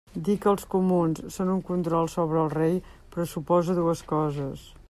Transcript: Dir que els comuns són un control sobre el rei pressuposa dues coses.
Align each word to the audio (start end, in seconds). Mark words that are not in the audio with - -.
Dir 0.27 0.35
que 0.43 0.47
els 0.51 0.63
comuns 0.73 1.21
són 1.35 1.51
un 1.57 1.61
control 1.69 2.11
sobre 2.15 2.41
el 2.47 2.51
rei 2.57 2.75
pressuposa 3.17 3.81
dues 3.83 4.07
coses. 4.15 4.71